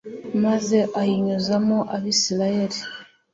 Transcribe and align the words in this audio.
maze 0.43 0.77
ayinyuzamo 0.99 1.77
abayisraheli 1.95 2.79